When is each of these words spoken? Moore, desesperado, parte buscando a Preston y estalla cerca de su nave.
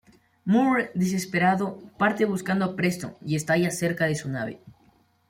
Moore, 0.51 0.83
desesperado, 1.03 1.65
parte 2.01 2.25
buscando 2.33 2.65
a 2.65 2.75
Preston 2.75 3.13
y 3.23 3.35
estalla 3.35 3.69
cerca 3.69 4.05
de 4.05 4.15
su 4.15 4.29
nave. 4.29 4.59